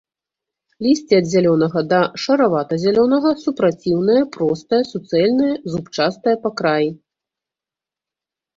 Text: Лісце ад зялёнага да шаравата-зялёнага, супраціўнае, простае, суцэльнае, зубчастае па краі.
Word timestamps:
Лісце 0.85 1.13
ад 1.21 1.25
зялёнага 1.33 1.79
да 1.91 1.99
шаравата-зялёнага, 2.23 3.35
супраціўнае, 3.43 4.17
простае, 4.39 4.81
суцэльнае, 4.95 5.53
зубчастае 5.77 6.35
па 6.47 6.57
краі. 6.63 6.89